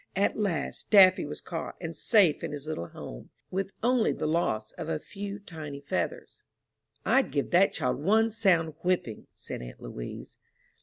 [0.15, 4.71] At last, Daffy was caught, and safe in his little home, with only the loss
[4.71, 6.41] of a few tiny feathers.
[7.05, 10.37] "I'd give that child one sound whipping," said aunt Louise.